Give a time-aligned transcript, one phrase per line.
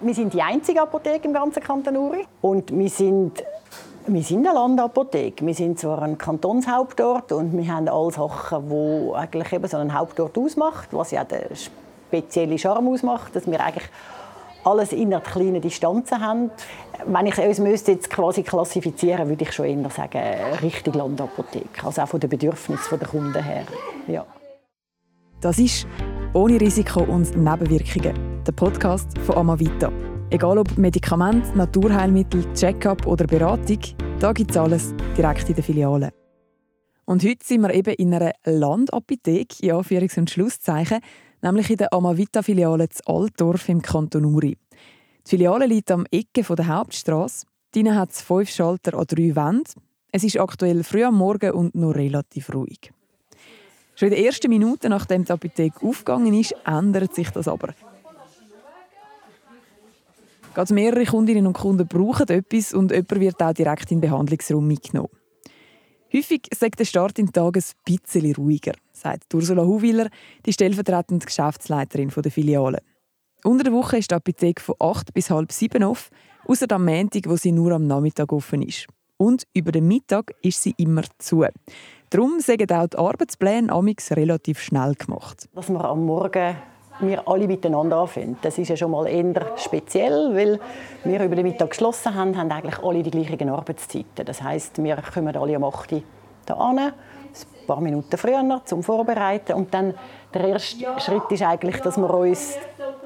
[0.00, 3.42] Wir sind die einzige Apotheke im ganzen Kanton Uri und wir sind
[4.06, 5.44] wir sind eine Landapotheke.
[5.44, 9.92] Wir sind zwar ein Kantonshauptort und wir haben alle Sachen, die eigentlich eben so einen
[9.92, 13.88] Hauptort ausmacht, was ja der spezielle Charme ausmacht, dass wir eigentlich
[14.64, 16.50] alles in einer kleinen Distanzen haben.
[17.06, 20.22] Wenn ich uns müsste jetzt quasi klassifizieren, würde ich schon eher sagen
[20.62, 23.64] richtig Landapotheke, also auch von den Bedürfnissen der Kunden her.
[24.06, 24.24] Ja.
[25.40, 25.86] Das ist
[26.32, 28.27] ohne Risiko und Nebenwirkungen.
[28.48, 29.92] Der Podcast von Amavita.
[30.30, 33.78] Egal ob Medikament, Naturheilmittel, Check-up oder Beratung,
[34.20, 36.14] da gibt es alles direkt in der Filiale.
[37.04, 41.00] Und heute sind wir eben in einer Landapotheke, ja, Anführungs- und Schlusszeichen,
[41.42, 44.56] nämlich in der Amavita-Filiale zu Altdorf im Kanton Uri.
[45.26, 47.44] Die Filiale liegt am Ecke der Hauptstraße.
[47.72, 49.82] Drinnen hat es fünf Schalter an drei Wänden.
[50.10, 52.94] Es ist aktuell früh am Morgen und noch relativ ruhig.
[53.94, 57.74] Schon in den ersten Minuten, nachdem die Apotheke aufgegangen ist, ändert sich das aber.
[60.54, 64.66] Gerade mehrere Kundinnen und Kunden brauchen etwas und jemand wird auch direkt in den Behandlungsraum
[64.66, 65.10] mitgenommen.
[66.12, 70.08] Häufig sagt der Start in den Tag ein bisschen ruhiger, sagt Ursula Huwiller,
[70.46, 72.78] die stellvertretende Geschäftsleiterin der Filiale.
[73.44, 76.14] Unter der Woche ist die Apotheke von 8 bis halb 7 offen,
[76.46, 78.86] außer am Montag, wo sie nur am Nachmittag offen ist.
[79.18, 81.44] Und über den Mittag ist sie immer zu.
[82.10, 85.48] Darum sind auch die Arbeitspläne amix relativ schnell gemacht.
[85.54, 86.56] Dass wir am Morgen
[87.00, 88.38] wir alle miteinander anfinden.
[88.42, 90.60] Das ist ja schon mal eher speziell, weil
[91.04, 94.24] wir über den Mittag geschlossen haben, haben eigentlich alle die gleichen Arbeitszeiten.
[94.24, 96.02] Das heißt, wir kommen alle um 8 Uhr
[96.46, 96.92] hier an, ein
[97.66, 99.94] paar Minuten früher zum Vorbereiten und dann
[100.32, 102.56] der erste Schritt ist eigentlich, dass wir uns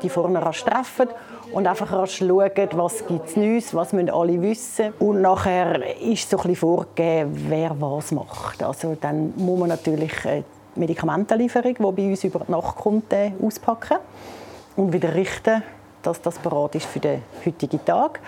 [0.02, 1.08] die vorne treffen
[1.52, 4.92] und einfach schauen, was gibt es Neues, was müssen alle wissen.
[4.98, 8.62] Und nachher ist so ein bisschen vorgegeben, wer was macht.
[8.62, 10.42] Also dann muss man natürlich äh,
[10.74, 13.98] Medikamentenlieferung, die bei uns über die Nacht kommt, äh, auspacken
[14.76, 15.62] und wieder richten,
[16.02, 18.20] dass das bereit ist für den heutigen Tag.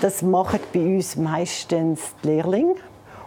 [0.00, 2.76] Das machen bei uns meistens die Lehrlinge.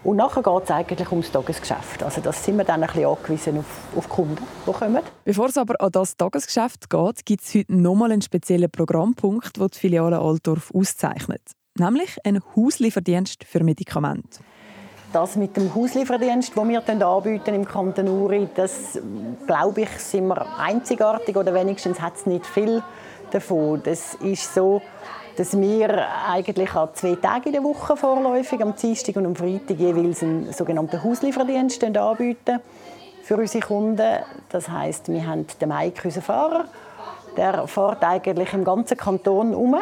[0.03, 2.03] Und nachher geht es eigentlich ums Tagesgeschäft.
[2.03, 5.02] Also das sind wir dann ein bisschen angewiesen auf, auf Kunden, die kommen.
[5.25, 9.68] Bevor es aber an das Tagesgeschäft geht, gibt es heute nochmal einen speziellen Programmpunkt, den
[9.68, 11.41] die Filiale Altdorf auszeichnet.
[11.78, 14.40] Nämlich einen Hauslieferdienst für Medikamente.
[15.12, 19.00] Das mit dem Hauslieferdienst, den wir anbieten im Kanton Uri, das
[19.47, 22.84] glaube ich, sind wir einzigartig oder wenigstens hat es nicht viel
[23.31, 23.81] davon.
[23.84, 24.84] Das ist so,
[25.36, 29.80] dass wir eigentlich an zwei Tagen in der Woche vorläufig, am Dienstag und am Freitag
[29.80, 32.59] jeweils einen sogenannten Hauslieferdienst anbieten
[33.24, 34.20] für unsere Kunden.
[34.50, 36.66] Das heißt, wir haben den Mike, unseren Fahrer,
[37.36, 39.76] der fährt eigentlich im ganzen Kanton um,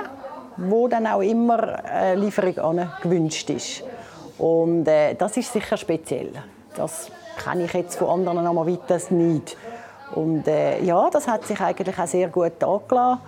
[0.56, 3.84] wo dann auch immer eine Lieferung gewünscht ist.
[4.38, 6.32] Und äh, das ist sicher speziell.
[6.76, 7.10] Das
[7.44, 9.58] kenne ich jetzt von anderen Amavitas nicht.
[10.14, 13.22] Und äh, ja, das hat sich eigentlich auch sehr gut angelassen.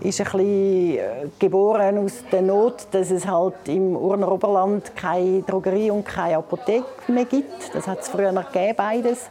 [0.00, 1.00] Ist ein bisschen äh,
[1.38, 6.84] geboren aus der Not, dass es halt im Urner Oberland keine Drogerie und keine Apotheke
[7.08, 7.74] mehr gibt.
[7.74, 9.30] Das hat es früher gegeben, beides.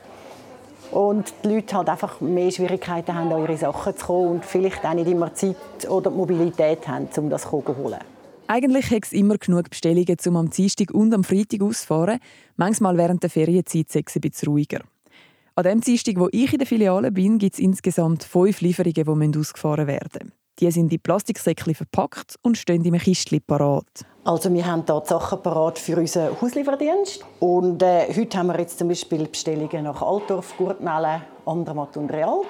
[0.91, 4.85] Und die Leute halt einfach mehr Schwierigkeiten haben, an ihre Sachen zu kommen und vielleicht
[4.85, 5.55] auch nicht immer Zeit
[5.89, 7.99] oder Mobilität haben, um das zu holen.
[8.47, 12.19] Eigentlich hat es immer genug Bestellungen, um am Dienstag und am Freitag auszufahren.
[12.57, 14.81] Manchmal während der Ferienzeit sei es ein bisschen ruhiger.
[15.55, 19.39] An dem Dienstag, wo ich in der Filiale bin, gibt es insgesamt fünf Lieferungen, die
[19.39, 20.33] ausgefahren werden müssen.
[20.59, 24.05] Die sind in Plastiksäckchen verpackt und stehen im Kistchen parat.
[24.23, 27.25] Also wir haben hier die Sachen parat für unseren Hauslieferdienst.
[27.39, 32.41] Und äh, heute haben wir jetzt zum Beispiel Bestellungen nach Altdorf, Gurtnellen, Andermatt und Real.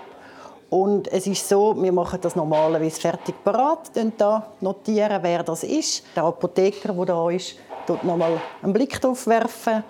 [0.70, 6.04] Und es ist so, wir machen das normalerweise fertig parat, da notieren, wer das ist.
[6.16, 7.56] Der Apotheker, der da ist,
[7.86, 9.84] tut nochmal einen Blick drauf werfen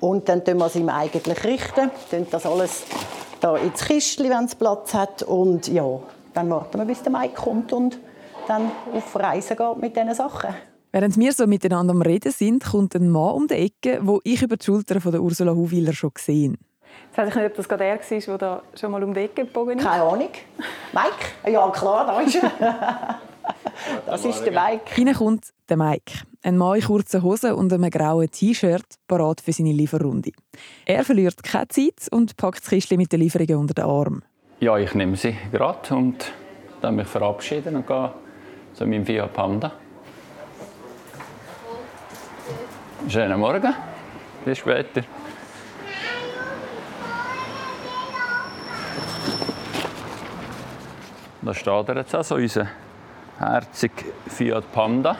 [0.00, 1.90] und dann tun wir es ihm eigentlich richten,
[2.30, 2.82] das alles
[3.40, 6.00] da ins Kistchen, wenn es Platz hat und ja,
[6.32, 7.98] dann warten wir, bis der Mike kommt und
[8.48, 10.54] dann auf Reisen geht mit diesen Sachen.
[10.92, 14.42] Während wir so miteinander am Reden sind, kommt ein Mann um die Ecke, wo ich
[14.42, 16.71] über die Schulter von der Ursula Huwiller schon gesehen habe.
[17.06, 19.20] Jetzt weiß ich nicht, ob das gerade er war, der da schon mal um die
[19.20, 19.84] Ecke gebogen ist.
[19.84, 20.30] Keine Ahnung.
[20.92, 21.52] Mike?
[21.52, 23.20] Ja, klar, da ist er.
[24.06, 24.94] Das ist der Mike.
[24.94, 26.12] Hinein kommt der Mike.
[26.42, 30.32] Ein Mann in kurzen Hosen und einem grauen T-Shirt, parat für seine Lieferrunde.
[30.86, 34.22] Er verliert keine Zeit und packt das Kistchen mit den Lieferungen unter den Arm.
[34.60, 36.32] Ja, ich nehme sie gerade und
[36.80, 38.12] dann mich verabschieden und gehe
[38.74, 39.72] zu meinem Fiat Panda.
[43.08, 43.74] Schönen Morgen.
[44.44, 45.02] Bis später.
[51.44, 52.68] Da steht er jetzt also, unser
[53.38, 55.16] herziger Fiat Panda.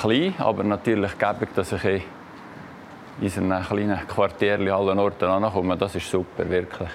[0.00, 2.02] Klein, aber natürlich gäbig, dass ich in
[3.20, 5.78] unseren kleinen Quartierchen allen Orten ankommen.
[5.78, 6.88] Das ist super, wirklich.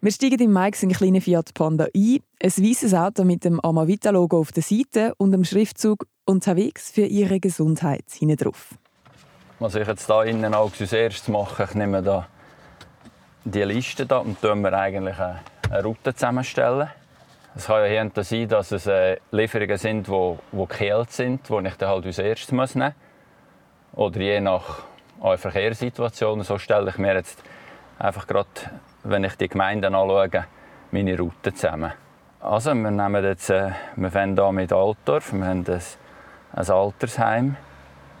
[0.00, 2.20] Wir steigen in Mike seinen kleinen Fiat Panda ein.
[2.40, 7.40] Ein weißes Auto mit dem Amavita-Logo auf der Seite und dem Schriftzug «Unterwegs für Ihre
[7.40, 8.77] Gesundheit» hinten drauf.
[9.60, 12.28] Was ich jetzt hier innen als erstes mache, ich nehme da
[13.42, 16.88] die Liste da und tun wir eigentlich eine Route zusammenstellen.
[17.56, 21.66] Es kann ja hier sein, dass es äh, Lieferungen sind, die, die gekehlt sind, die
[21.66, 22.92] ich dann halt als erstes nehmen muss.
[23.94, 24.84] Oder je nach
[25.36, 26.44] Verkehrssituation.
[26.44, 27.42] So stelle ich mir jetzt
[27.98, 28.48] einfach gerade,
[29.02, 30.46] wenn ich die Gemeinden anschaue,
[30.92, 31.94] meine Route zusammen.
[32.40, 35.82] Also wir nehmen jetzt, äh, wir fangen hier mit Altdorf, wir haben ein,
[36.52, 37.56] ein Altersheim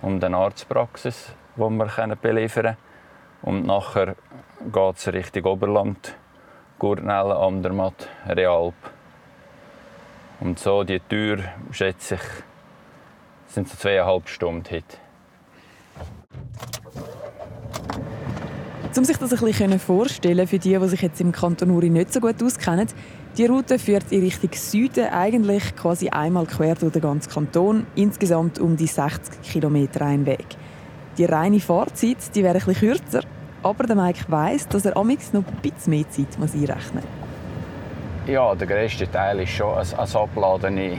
[0.02, 2.76] und eine Arztpraxis, die wir beliefern können.
[3.42, 4.16] Und nachher
[4.72, 6.16] geht es Richtung Oberland,
[6.78, 8.74] Gurnellen, Andermatt, Realp.
[10.40, 11.38] Und so die Tür,
[11.72, 12.20] schätze ich,
[13.46, 14.96] sind so zweieinhalb Stunden heute.
[18.96, 22.12] Um sich das ein bisschen vorstellen für die, die sich jetzt im Kanton Uri nicht
[22.12, 22.88] so gut auskennen,
[23.38, 28.58] die Route führt in Richtung Süden eigentlich quasi einmal quer durch den ganzen Kanton, insgesamt
[28.58, 30.44] um die 60 Kilometer ein Weg.
[31.16, 33.20] Die reine Fahrzeit die wäre etwas kürzer,
[33.62, 38.28] aber der Mike weiss, dass er amix noch ein bisschen mehr Zeit muss einrechnen muss.
[38.28, 40.98] Ja, der grösste Teil ist schon ein, ein Abladen in,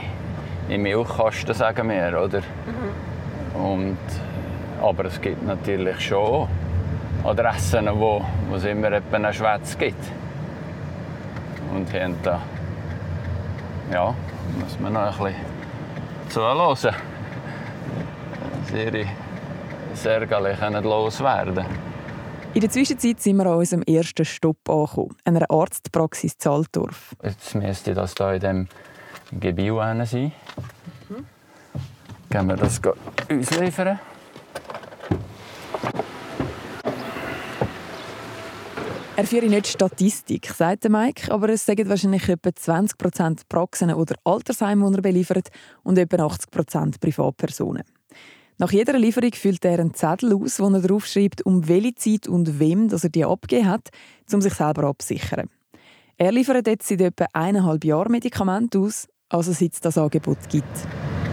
[0.70, 2.40] in Milchkasten, sagen wir, oder?
[2.40, 3.60] Mhm.
[3.62, 3.98] Und,
[4.80, 6.48] aber es gibt natürlich schon
[7.22, 10.02] Adressen, wo, wo es immer einen Schwätz gibt.
[11.74, 12.40] Und haben da,
[13.92, 14.14] ja,
[14.58, 15.34] muss man noch ein bisschen
[16.28, 16.76] zuhören.
[18.62, 19.06] Dass ihre
[19.94, 21.64] Särgeli loswerden
[22.54, 27.14] In der Zwischenzeit sind wir an unserem ersten Stopp angekommen, einer Arztpraxis Zaltdorf.
[27.22, 28.68] Jetzt müsste das hier in diesem
[29.40, 30.32] Gebiet sein.
[31.08, 31.26] Mhm.
[32.30, 32.80] Gehen wir das
[33.28, 33.98] uns liefern.
[39.20, 44.88] Er führe nicht Statistik, sagt Mike, aber es sagen wahrscheinlich etwa 20% Praxen oder Altersheime,
[44.88, 45.48] die er beliefert,
[45.82, 47.82] und etwa 80% Privatpersonen.
[48.56, 52.58] Nach jeder Lieferung füllt er einen Zettel aus, wo er draufschreibt, um welche Zeit und
[52.58, 53.90] wem dass er die abgegeben hat,
[54.32, 55.50] um sich selber abzusichern.
[56.16, 60.64] Er liefert jetzt seit etwa eineinhalb Jahren Medikamente aus, also seit es das Angebot gibt.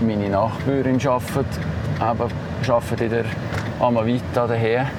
[0.02, 1.46] Meine Nachbarin arbeitet,
[2.02, 3.26] arbeitet in der
[3.80, 4.92] Amavita daher.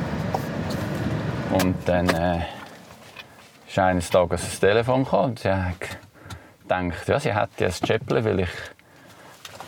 [1.52, 2.40] Und dann äh,
[3.69, 5.81] ist eines Tages ein Telefon gekommen und sie hat
[6.62, 8.50] gedacht, ja, sie hätte ein Chäppchen, weil ich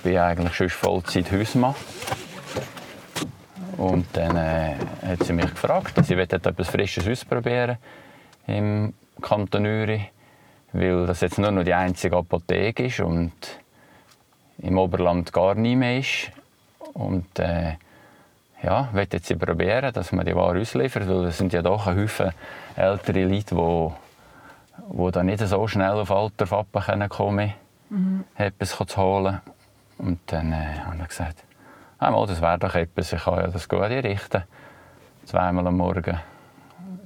[0.02, 1.75] bin eigentlich schon Vollzeit Hausmann.
[3.76, 4.75] Und dann äh,
[5.06, 7.79] hat sie mich gefragt, sie etwas Frisches ausprobieren
[8.47, 10.11] im Kanton Uri,
[10.73, 13.32] weil das jetzt nur noch die einzige Apotheke ist und
[14.58, 16.31] im Oberland gar nie mehr ist.
[16.94, 17.75] Und äh,
[18.62, 22.02] ja, möchte jetzt probieren, dass man die Ware ausliefert, weil es sind ja doch ein
[22.02, 22.32] Haufen
[22.76, 23.90] ältere Leute, die,
[24.92, 27.52] die dann nicht so schnell auf Alter kommen können,
[27.88, 28.24] mhm.
[28.36, 29.40] etwas zu holen.
[29.98, 31.44] Und dann äh, habe ich gesagt,
[31.98, 34.44] ah, das wäre doch etwas, ich kann ja das gut einrichten.
[35.24, 36.18] Zweimal am Morgen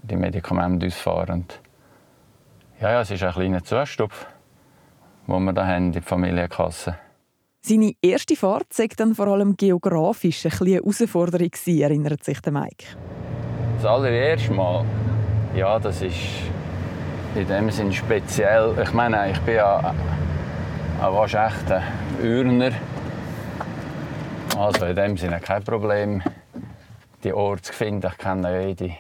[0.03, 1.47] die Medikamente ausfahren.
[2.81, 4.27] Ja, ja, es ist ein kleiner Zustupf,
[5.27, 6.97] den wir da haben in der Familienkasse.
[7.67, 12.85] Seine erste Fahrt war dann vor allem geografisch eine Herausforderung, erinnert sich der Mike.
[13.77, 14.85] Das allererste Mal,
[15.57, 16.15] ja, das ist
[17.35, 18.77] in dem Sinn speziell.
[18.83, 19.95] Ich meine, ich bin ja
[21.01, 21.83] ein echter
[22.23, 22.73] Urner.
[24.59, 26.23] Also in dem Sinne kein Problem,
[27.23, 28.11] die Orte zu finden.
[28.13, 28.91] Ich kenne jede,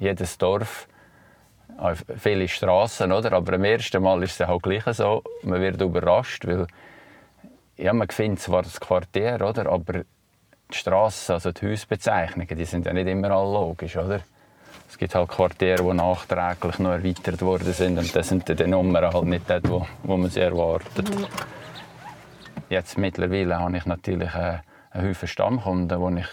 [0.00, 0.88] jedes Dorf,
[2.16, 3.34] viele Straßen, oder?
[3.34, 5.22] Aber am ersten Mal ist es halt gleich so.
[5.44, 6.66] Man wird überrascht, weil
[7.80, 9.66] ja, man findet zwar das Quartier, oder?
[9.66, 10.04] aber
[10.72, 13.96] die Straßen, also die Hausbezeichnungen, die sind ja nicht immer alle logisch.
[13.96, 14.20] Oder?
[14.88, 19.12] Es gibt halt Quartiere, die nachträglich noch erweitert worden sind und das sind die Nummern
[19.12, 21.08] halt nicht dort, wo, wo man sie erwartet.
[21.10, 21.26] Mhm.
[22.68, 24.60] Jetzt mittlerweile habe ich natürlich einen,
[24.90, 26.28] einen Haufen Stammkunden, wo ich,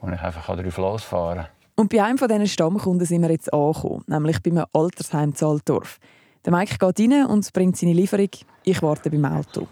[0.00, 1.48] wo ich einfach darauf losfahren kann.
[1.76, 5.98] Und bei einem von diesen Stammkunden sind wir jetzt angekommen, nämlich beim Altersheim Zaltdorf.
[6.44, 8.30] Der Mike geht rein und bringt seine Lieferung.
[8.64, 9.66] Ich warte beim Auto.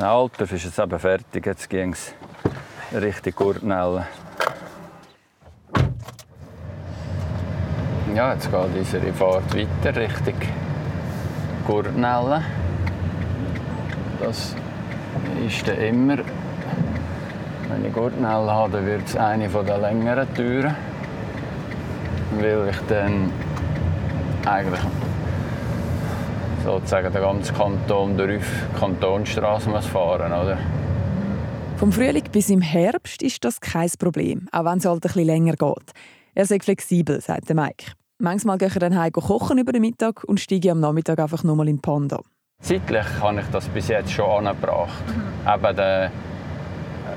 [0.00, 2.14] Alter ist jetzt eben fertig, jetzt ging es
[2.94, 4.04] Richtung Gurtnellen.
[8.14, 10.34] Ja, jetzt geht unsere Fahrt weiter Richtung
[11.66, 12.44] Gurtnellen.
[14.20, 14.54] Das
[15.44, 16.18] ist dann immer,
[17.68, 20.76] wenn ich Gurtnellen habe, wird es eine der längeren Türen,
[22.38, 23.32] weil ich dann
[24.46, 24.80] eigentlich
[26.68, 28.44] sozusagen den ganzen Kanton durch
[28.78, 30.58] Kantonstraße muss fahren oder?
[31.78, 35.24] Vom Frühling bis im Herbst ist das kein Problem, auch wenn es halt ein bisschen
[35.24, 35.92] länger geht.
[36.34, 37.92] Er sei flexibel, sagt Mike.
[38.18, 41.68] Manchmal gehe ich dann heim kochen über den Mittag und steige am Nachmittag einfach nochmal
[41.68, 42.20] in Panda.
[42.60, 45.04] Zeitlich habe ich das bis jetzt schon angebracht.
[45.06, 45.50] Mhm.
[45.50, 46.10] Eben, der,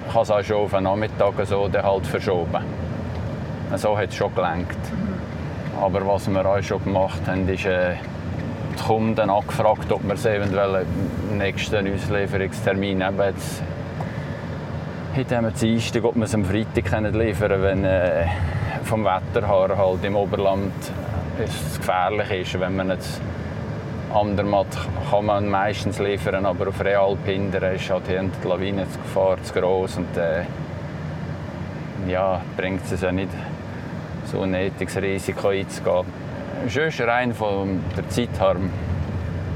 [0.08, 2.64] ich habe es auch schon auf den Nachmittag so halt verschoben.
[3.76, 4.78] So hat es schon gelenkt.
[4.92, 5.82] Mhm.
[5.82, 7.96] Aber was wir auch schon gemacht haben, ist äh,
[8.82, 10.86] die Kunden angefragt, ob wir sie eventuell
[11.32, 13.62] im nächsten Auslieferungstermin eben jetzt
[15.16, 18.26] heute haben wir Dienstag, ob wir es am Freitag liefern können, wenn äh,
[18.84, 20.74] vom Wetter her halt im Oberland
[21.44, 22.60] es gefährlich ist.
[22.60, 23.22] Wenn man jetzt
[24.14, 24.68] Andermatt
[25.10, 30.18] kann man meistens liefern, aber auf Realp hinten ist halt die Lawinengefahr zu groß und
[30.18, 30.44] äh,
[32.10, 33.30] ja, bringt es ja nicht,
[34.26, 36.21] so ein nötiges Risiko einzugehen.
[36.68, 38.56] Schön ist rein von der Zeit her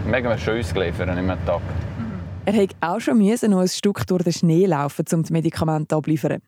[0.05, 1.61] mega schön ausgeliefert im Tag.
[2.45, 5.93] Er hat auch schon müssen noch ein Stück durch den Schnee laufen, um das Medikament
[5.93, 6.41] abzuliefern.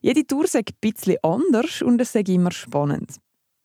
[0.00, 3.16] Jede Tour sei ein bisschen anders und es sei immer spannend.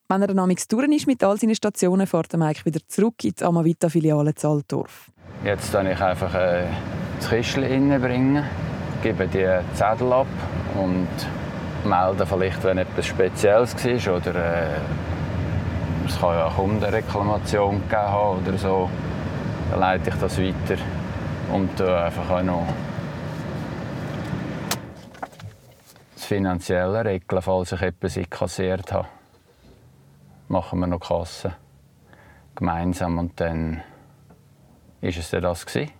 [0.09, 3.23] Wenn er dann amix durch ist mit all seinen Stationen, fährt er Mike wieder zurück
[3.23, 5.11] in die Amavita-Filiale Zaltdorf.
[5.43, 6.65] Jetzt kann ich einfach äh,
[7.19, 8.43] das Kistchen reinbringen,
[9.01, 10.27] gebe die Zettel ab
[10.75, 11.07] und
[11.85, 14.67] melde vielleicht, wenn etwas Spezielles war oder äh,
[16.05, 18.89] es kann ja auch Kundenreklamation gegeben haben oder so.
[19.71, 20.81] Dann leite ich das weiter
[21.51, 22.67] und äh, einfach auch noch
[26.15, 29.07] das Finanzielle regeln, falls ich etwas kassiert habe.
[30.47, 31.53] Machen wir noch Kasse
[32.55, 33.81] gemeinsam und dann
[35.01, 35.91] ist es dann das gewesen.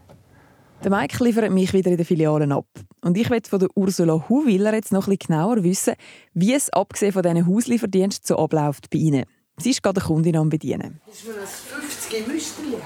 [0.84, 2.66] Der Mike liefert mich wieder in den Filialen ab.
[3.02, 5.94] Und ich möchte von der Ursula Huwiller jetzt noch bisschen genauer wissen,
[6.34, 9.26] wie es abgesehen von diesen Hauslieferdiensten so abläuft bei Ihnen.
[9.58, 11.00] Sie ist gerade eine Kundin am Bedienen.
[11.06, 12.78] Das ist mir ein 50 Müsterli.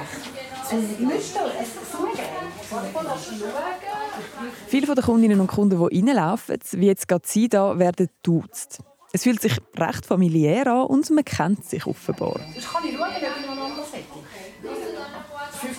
[0.69, 1.51] Ein Müsterli,
[1.91, 2.07] so
[4.67, 8.79] Viele der Kundinnen und Kunden, die reinlaufen, wie jetzt gerade Sie da, werden duzt.
[9.13, 12.39] Es fühlt sich recht familiär an und man kennt sich offenbar.
[12.55, 14.19] Ich kann ich schauen, ob ich noch ein anderes hätte.
[15.57, 15.76] 50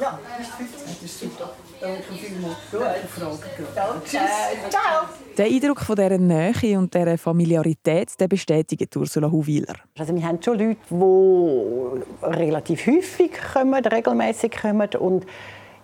[0.00, 0.18] Ja,
[0.56, 0.66] 50.
[0.86, 1.50] Das ist super.
[1.80, 2.56] Danke vielmals.
[3.74, 4.08] Danke.
[4.70, 5.08] Ciao.
[5.36, 9.74] Der Eindruck von dieser Nähe und dieser Familiarität der bestätigt Ursula Huwiler.
[9.98, 15.26] Also wir haben schon Leute, die relativ häufig kommen, regelmäßig kommen und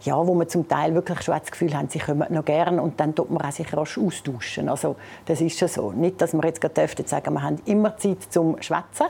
[0.03, 3.01] ja, wo man zum Teil wirklich schon das Gefühl haben, sie kommen noch gerne und
[3.01, 4.69] dann tut man auch sich rasch austauschen.
[4.69, 4.97] Also
[5.27, 5.93] das ist schon so.
[5.93, 9.07] Nicht, dass wir jetzt gerade sagen, wir haben immer Zeit zum Schwätzen,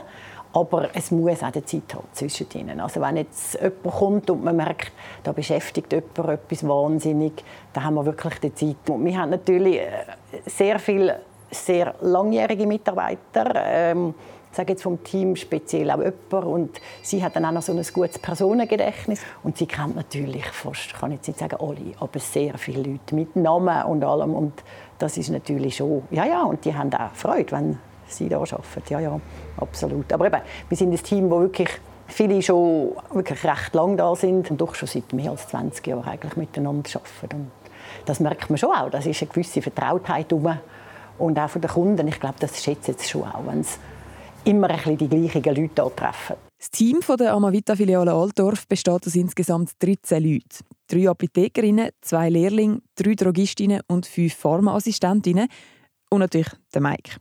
[0.53, 2.81] aber es muss auch die Zeit haben zwischen ihnen.
[2.81, 7.95] Also wenn jetzt jemand kommt und man merkt, da beschäftigt jemand etwas wahnsinnig, dann haben
[7.95, 8.91] wir wirklich die Zeit.
[8.91, 9.91] Und wir haben natürlich äh,
[10.47, 13.53] sehr viele sehr langjährige Mitarbeiter.
[13.55, 14.15] Ähm,
[14.53, 16.47] sage jetzt vom Team speziell auch jemand.
[16.47, 19.21] Und sie hat dann auch noch so ein gutes Personengedächtnis.
[19.43, 23.15] Und sie kennt natürlich fast, ich kann jetzt nicht sagen alle, aber sehr viele Leute
[23.15, 24.35] mit Namen und allem.
[24.35, 24.63] Und
[24.99, 27.79] das ist natürlich schon, ja, ja, und die haben auch Freude, wenn
[28.09, 28.63] sie da arbeiten.
[28.89, 29.21] Ja, ja,
[29.57, 30.13] absolut.
[30.13, 31.71] Aber eben, wir sind ein Team, das wirklich
[32.07, 36.05] viele schon wirklich recht lang da sind und doch schon seit mehr als 20 Jahren
[36.05, 37.37] eigentlich miteinander arbeiten.
[37.37, 37.51] Und
[38.07, 38.91] das merkt man schon auch.
[38.91, 40.59] Das ist eine gewisse Vertrautheit herum.
[41.19, 42.07] Und auch von den Kunden.
[42.09, 43.79] Ich glaube, das schätzen sie schon auch, wenn sie
[44.45, 46.37] immer ein die gleichen Leute hier treffen.
[46.59, 50.65] Das Team der Amavita-Filiale Altdorf besteht aus insgesamt 13 Leuten.
[50.89, 55.49] Drei Apothekerinnen, zwei Lehrlinge, drei Drogistinnen und fünf Pharmaassistentinnen.
[56.11, 57.17] Und natürlich der Mike.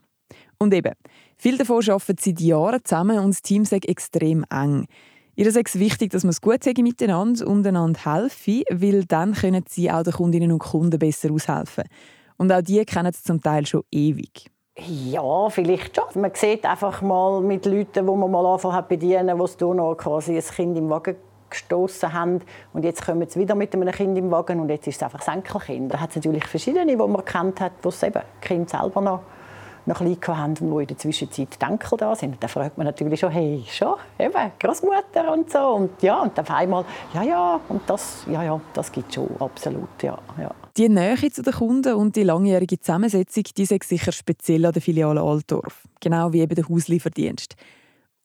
[0.59, 0.93] Und eben,
[1.37, 4.87] viele davon arbeiten seit Jahren zusammen und das Team ist extrem eng.
[5.35, 9.33] Ihr ist es wichtig, dass man es gut sagen miteinander und einander helfen, weil dann
[9.33, 11.83] können sie auch den Kundinnen und Kunden besser aushelfen.
[12.37, 14.49] Und auch die kennen es zum Teil schon ewig.
[14.79, 16.21] Ja, vielleicht schon.
[16.21, 20.43] Man sieht einfach mal mit Leuten, die man mal anfangen bedienen, die noch quasi ein
[20.43, 21.15] Kind im Wagen
[21.49, 22.41] gestoßen haben
[22.73, 25.19] und jetzt kommen sie wieder mit einem Kind im Wagen und jetzt ist es einfach
[25.19, 25.93] das Enkelkind.
[25.93, 29.21] Da hat es natürlich verschiedene, die man kennt hat, wo es eben Kind selber noch
[29.87, 32.33] noch klein haben und wo in der Zwischenzeit Denkel da sind.
[32.33, 35.59] Und dann fragt man natürlich schon, hey, schon, eben, Großmutter und so.
[35.59, 39.89] Und ja, und auf einmal, ja, ja, und das, ja, ja, das gibt schon, absolut,
[40.01, 40.51] ja, ja.
[40.77, 44.81] Die Nähe zu den Kunden und die langjährige Zusammensetzung, die ist sicher speziell an der
[44.81, 45.87] Filiale Altdorf.
[45.99, 47.55] Genau wie eben der Hauslieferdienst.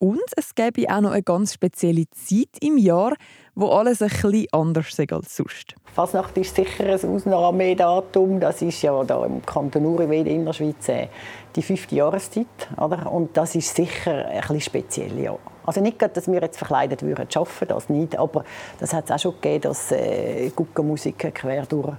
[0.03, 3.15] Und es gäbe auch noch eine ganz spezielle Zeit im Jahr,
[3.55, 5.77] wo alles ein bisschen anders ist als sonst.
[5.95, 8.41] Fasnacht ist sicher ein Ausnahmedatum.
[8.41, 11.07] Das ist ja da im Kanton Uri in der Schweiz äh,
[11.55, 12.47] die fünfte Jahreszeit.
[12.79, 13.13] Oder?
[13.13, 15.21] Und das ist sicher ein bisschen speziell.
[15.21, 15.39] Ja.
[15.65, 18.19] Also nicht, dass wir jetzt verkleidet würden, schaffen das nicht.
[18.19, 18.45] Aber
[18.81, 21.95] das hat es auch schon gegeben, dass äh, Guckenmusiker quer durch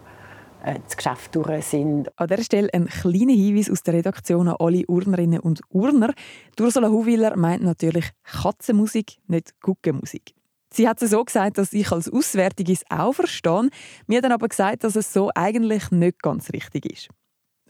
[0.64, 2.10] das Geschäft durch sind.
[2.18, 6.14] An dieser Stelle ein kleiner Hinweis aus der Redaktion an alle Urnerinnen und Urner.
[6.60, 10.34] Ursula Huwiller meint natürlich Katzenmusik, nicht Guckenmusik.
[10.74, 13.70] Sie hat es so gesagt, dass ich als Auswärtige es auch verstehe.
[14.08, 17.10] Mir dann aber gesagt, dass es so eigentlich nicht ganz richtig ist.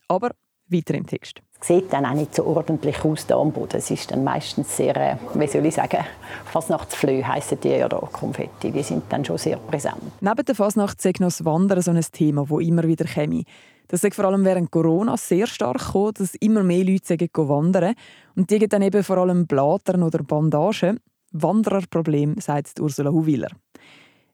[0.07, 0.31] Aber
[0.73, 1.41] weiter im Text.
[1.61, 3.77] Es sieht dann auch nicht so ordentlich aus da am Boden.
[3.77, 6.03] Es ist dann meistens sehr, äh, wie soll ich sagen,
[6.51, 8.71] Fasnachtsflöhe heissen die oder Konfetti.
[8.71, 10.01] Die sind dann schon sehr präsent.
[10.19, 13.43] Neben der Fasnacht sei noch das Wandern so ein Thema, das immer wieder käme.
[13.87, 17.95] Das ist vor allem während Corona sehr stark gekommen, dass immer mehr Leute sagen, wandern.
[18.35, 20.99] Und die dann eben vor allem Blättern oder Bandagen.
[21.31, 23.49] Wandererproblem, sagt Ursula Huwiller.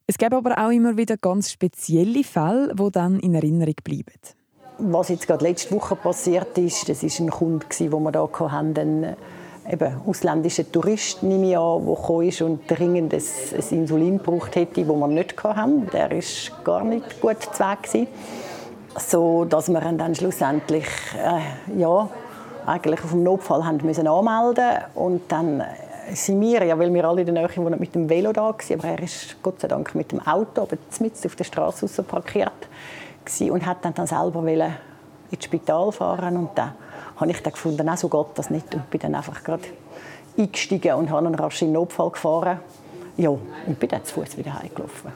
[0.08, 4.20] Es gibt aber auch immer wieder ganz spezielle Fälle, die dann in Erinnerung bleiben.
[4.82, 9.04] Was jetzt gerade letzte Woche passiert ist, das ist ein Kunde, den wir hier hatten,
[9.04, 9.16] ein
[9.70, 14.56] eben, ausländischer Tourist, nehme ich an, der gekommen ist und dringend ein, ein Insulin gebraucht
[14.56, 15.88] hätte, das wir nicht hatten.
[15.92, 18.08] Der war gar nicht gut zu Weg.
[18.98, 22.10] So dass wir ihn dann schlussendlich äh, ja,
[22.66, 25.64] eigentlich auf dem Notfall haben müssen anmelden und dann
[26.14, 28.56] sind wir, ja, weil wir alle in der Nähe wohnen, mit dem Velo da waren,
[28.74, 32.68] aber er ist Gott sei Dank mit dem Auto aber mitten auf der Straße parkiert
[33.50, 34.46] und hat dann, dann selber
[35.32, 36.74] ins Spital fahren und dann
[37.18, 39.64] habe ich dann gefunden, auch so geht das nicht und bin dann einfach gerade
[40.38, 42.60] eingestiegen und habe einen raschen Notfall gefahren.
[43.18, 45.12] Ja, und bin dann zu Fuß wieder heimgelaufen.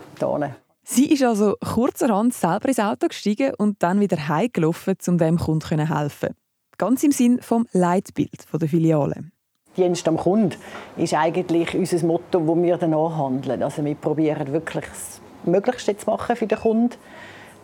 [0.83, 5.87] Sie ist also kurzerhand selber ins Auto gestiegen und dann wieder heimgelaufen, um dem Kunden
[5.87, 6.35] zu helfen.
[6.77, 9.31] Ganz im Sinn vom Leitbild der Filiale.
[9.77, 10.55] Dienst am Kunden
[10.97, 13.63] ist eigentlich unser Motto, das wir danach handeln.
[13.63, 16.95] Also wir probieren wirklich das Möglichste zu machen für den Kunden,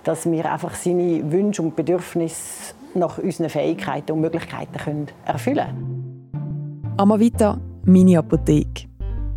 [0.10, 6.94] dass wir einfach seine Wünsche und Bedürfnisse nach unseren Fähigkeiten und Möglichkeiten können erfüllen können.
[6.98, 8.88] Amavita, meine Apotheke.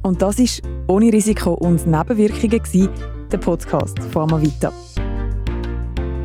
[0.02, 2.88] Und das ist ohne Risiko und Nebenwirkungen
[3.30, 4.72] der Podcast von Amavita.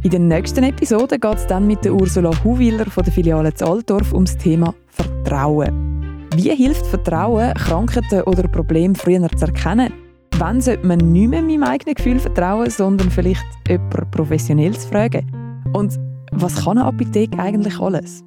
[0.02, 4.12] In der nächsten Episode geht es dann mit der Ursula Huwiller von der Filiale Altdorf
[4.14, 6.28] ums Thema Vertrauen.
[6.36, 9.94] Wie hilft Vertrauen, Krankheiten oder Probleme früher zu erkennen?
[10.40, 15.62] Wann sollte man nicht mehr meinem eigenen Gefühl vertrauen, sondern vielleicht jemanden professionell fragen?
[15.74, 16.00] Und
[16.32, 18.24] was kann eine Apotheke eigentlich alles?